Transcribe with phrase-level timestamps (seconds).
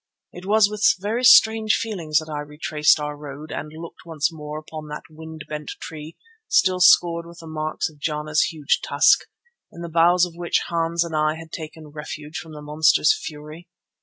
[0.31, 4.57] It was with very strange feelings that I retraced our road and looked once more
[4.57, 9.25] upon that wind bent tree still scored with the marks of Jana's huge tusk,
[9.71, 13.69] in the boughs of which Hans and I had taken refuge from the monster's fury.